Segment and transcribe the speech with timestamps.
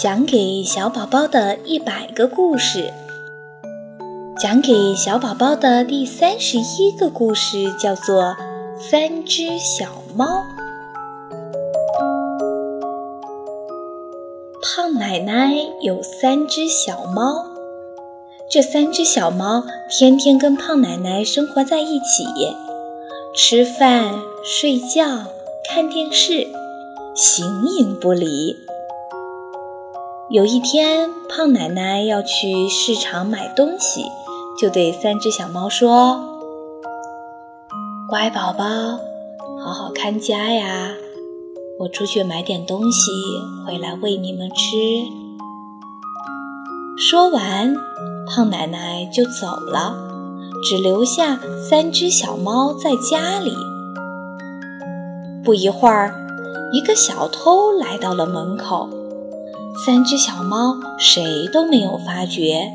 [0.00, 2.92] 讲给小宝宝的一百个故事，
[4.40, 8.22] 讲给小宝宝的第三十一个故事叫做
[8.78, 10.24] 《三只小猫》。
[14.62, 15.52] 胖奶奶
[15.82, 17.46] 有三只小猫，
[18.48, 22.24] 这三只小猫天天跟胖奶奶生活在一起，
[23.34, 25.24] 吃饭、睡觉、
[25.68, 26.46] 看电视，
[27.16, 28.54] 形影不离。
[30.30, 34.04] 有一天，胖奶奶要去市场买东西，
[34.60, 36.20] 就对三只小猫说
[38.10, 38.64] ：“乖宝宝，
[39.64, 40.90] 好好看家呀！
[41.80, 43.10] 我出去买点东西，
[43.66, 44.76] 回来喂你们吃。”
[47.00, 47.74] 说完，
[48.28, 49.96] 胖奶奶就走了，
[50.62, 51.40] 只留下
[51.70, 53.56] 三只小猫在家里。
[55.42, 56.12] 不一会儿，
[56.74, 58.90] 一个小偷来到了门口。
[59.86, 62.72] 三只小猫谁都没有发觉，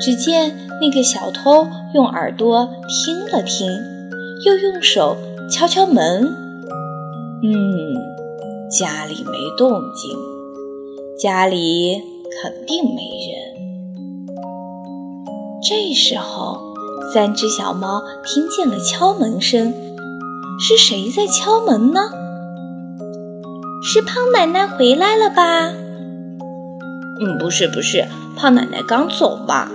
[0.00, 3.68] 只见那个小偷用耳朵听了听，
[4.46, 5.16] 又用手
[5.50, 6.22] 敲敲门。
[7.42, 7.54] 嗯，
[8.70, 10.16] 家里没动静，
[11.18, 12.00] 家里
[12.40, 13.52] 肯定没人。
[15.68, 16.60] 这时候，
[17.12, 19.74] 三只小猫听见了敲门声，
[20.60, 22.00] 是谁在敲门呢？
[23.82, 25.72] 是胖奶奶回来了吧？
[27.24, 28.04] 嗯，不是不是，
[28.36, 29.70] 胖奶奶刚走吧？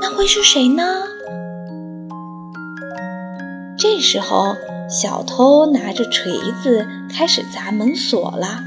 [0.00, 0.84] 那会是谁呢？
[3.76, 4.54] 这时候，
[4.88, 8.62] 小偷拿着锤子开始砸门锁了。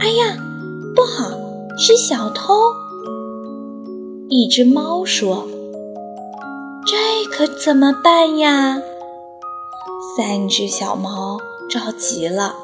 [0.00, 0.36] 哎呀，
[0.96, 1.38] 不好，
[1.78, 2.54] 是小偷！
[4.28, 5.46] 一只猫说
[6.84, 8.82] ：“这可怎么办呀？”
[10.16, 11.38] 三只小猫
[11.70, 12.56] 着急了。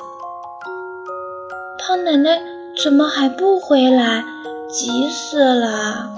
[1.78, 2.53] 胖奶奶。
[2.82, 4.24] 怎么还不回来？
[4.68, 6.10] 急死了！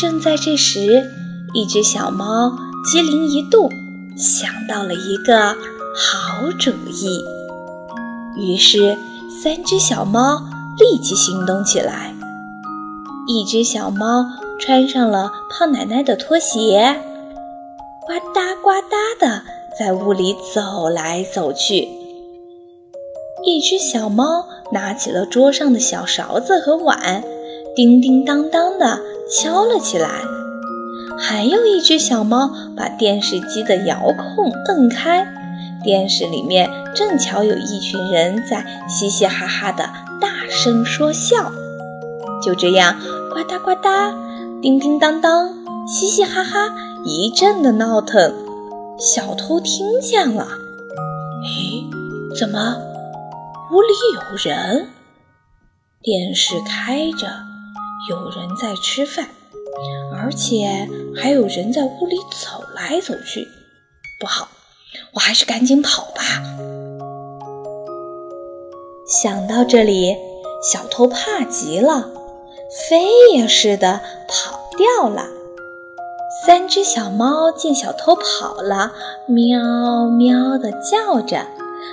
[0.00, 1.10] 正在这时，
[1.52, 2.56] 一只小猫
[2.90, 3.68] 机灵一动，
[4.16, 7.20] 想到了一个好主意。
[8.36, 8.96] 于是，
[9.42, 10.42] 三只小猫
[10.78, 12.14] 立即行动起来。
[13.28, 14.24] 一只小猫
[14.58, 17.00] 穿上了胖奶奶的拖鞋，
[18.06, 19.42] 呱嗒呱嗒的
[19.78, 21.88] 在屋里走来走去。
[23.46, 27.22] 一只小猫拿起了桌上的小勺子和碗，
[27.74, 30.08] 叮叮当当地敲了起来。
[31.18, 35.26] 还有一只小猫把电视机的遥控摁开，
[35.82, 39.88] 电视里面正巧有一群人在嘻嘻哈哈的
[40.20, 41.52] 大声说笑。
[42.44, 42.96] 就这样，
[43.32, 44.12] 呱嗒呱嗒，
[44.60, 45.48] 叮叮当当，
[45.86, 46.74] 嘻嘻哈哈，
[47.04, 48.34] 一阵的闹腾。
[48.98, 50.46] 小偷听见了，
[51.44, 52.76] 咦，怎么？
[53.74, 54.88] 屋里有人，
[56.00, 57.26] 电视开着，
[58.08, 59.26] 有人在吃饭，
[60.16, 63.48] 而且还有人在屋里走来走去。
[64.20, 64.46] 不好，
[65.14, 66.22] 我还是赶紧跑吧。
[69.08, 70.16] 想到这里，
[70.62, 72.10] 小偷怕极了，
[72.88, 75.26] 飞也似的跑掉了。
[76.46, 78.92] 三只小猫见小偷跑了，
[79.26, 81.38] 喵喵的叫着，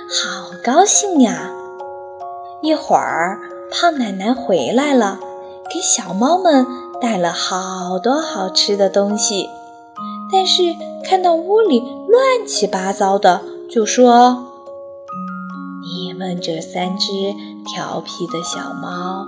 [0.08, 1.50] 好高兴呀！
[2.62, 3.40] 一会儿，
[3.72, 5.18] 胖奶奶回来了，
[5.68, 6.64] 给小猫们
[7.00, 9.48] 带了好多好吃的东西。
[10.32, 10.62] 但是
[11.04, 14.46] 看到屋里乱七八糟的，就说
[15.84, 17.12] ：“你们这三只
[17.66, 19.26] 调皮的小猫，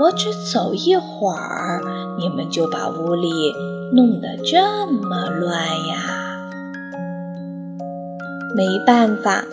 [0.00, 1.82] 我只走一会儿，
[2.18, 3.30] 你们就把屋里
[3.92, 5.52] 弄得这么乱
[5.86, 6.40] 呀！”
[8.56, 9.44] 没办法。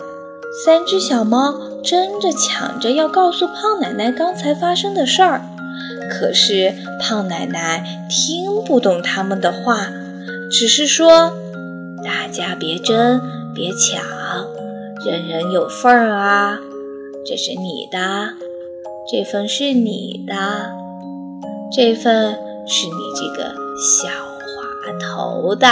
[0.64, 1.52] 三只小猫
[1.84, 5.42] 争着抢着要告诉胖奶奶刚才发生的事儿，
[6.10, 9.88] 可是胖奶奶听不懂他们的话，
[10.50, 11.32] 只是说
[12.02, 13.20] ：“大家别争，
[13.54, 14.02] 别抢，
[15.04, 16.58] 人人有份儿啊！
[17.26, 18.30] 这是你的，
[19.12, 20.72] 这份是你的，
[21.70, 22.32] 这份
[22.66, 25.68] 是你这个小滑头的，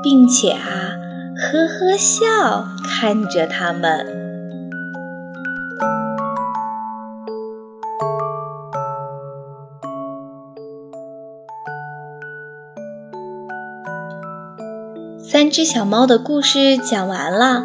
[0.00, 0.92] 并且啊。”
[1.36, 2.64] 呵呵笑，
[3.00, 4.06] 看着他们。
[15.18, 17.64] 三只小猫的故事讲完了。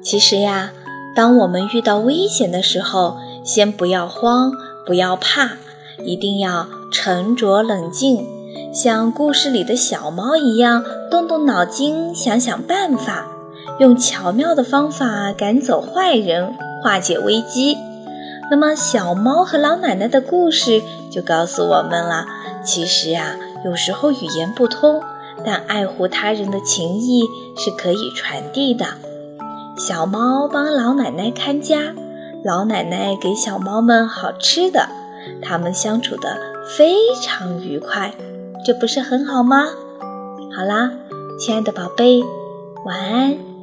[0.00, 0.70] 其实呀，
[1.16, 4.52] 当我们遇到危险的时候，先不要慌，
[4.86, 5.56] 不要怕，
[6.04, 8.24] 一定要沉着冷静。
[8.72, 13.26] 像故事里的小猫一样，动动脑筋，想想办法，
[13.78, 17.76] 用巧妙的方法赶走坏人，化解危机。
[18.50, 20.80] 那么，小猫和老奶奶的故事
[21.10, 22.24] 就告诉我们了：
[22.64, 23.34] 其实啊，
[23.64, 25.02] 有时候语言不通，
[25.44, 27.24] 但爱护他人的情谊
[27.56, 28.86] 是可以传递的。
[29.76, 31.92] 小猫帮老奶奶看家，
[32.44, 34.88] 老奶奶给小猫们好吃的，
[35.42, 36.38] 它们相处的
[36.78, 38.14] 非常愉快，
[38.64, 39.66] 这不是很好吗？
[40.56, 40.92] 好啦，
[41.38, 42.22] 亲爱的宝贝，
[42.86, 43.55] 晚安。